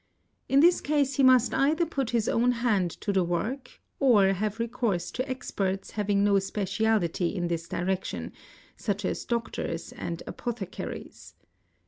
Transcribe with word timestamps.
In_ 0.49 0.57
this 0.63 0.81
case 0.81 1.17
he 1.17 1.21
must 1.21 1.53
either 1.53 1.85
put 1.85 2.09
his 2.09 2.27
own 2.27 2.53
hand 2.53 2.89
to 3.01 3.13
the 3.13 3.23
work 3.23 3.79
or 3.99 4.29
have 4.33 4.57
recourse, 4.57 5.11
to 5.11 5.29
experts 5.29 5.91
having 5.91 6.23
no 6.23 6.39
speciality 6.39 7.27
in 7.35 7.49
this 7.49 7.67
direction, 7.67 8.31
such 8.75 9.05
as 9.05 9.23
doctors 9.25 9.91
and 9.91 10.23
a 10.23 10.29
apothecaries. 10.31 11.35